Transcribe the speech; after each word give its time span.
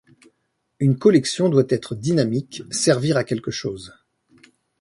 Une 0.79 0.97
collection 0.97 1.47
doit 1.47 1.67
être 1.69 1.93
dynamique, 1.93 2.63
servir 2.71 3.17
à 3.17 3.23
quelque 3.23 3.51
chose. 3.51 3.93